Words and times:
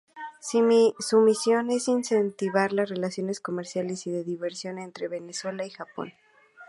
Su 0.99 1.19
misión 1.19 1.69
es 1.69 1.87
incentivar 1.87 2.73
las 2.73 2.89
relaciones 2.89 3.39
comerciales 3.39 4.07
y 4.07 4.11
de 4.11 4.21
inversión 4.31 4.79
entre 4.79 5.07
Venezuela 5.07 5.63
y 5.63 5.69
Japón. 5.69 6.11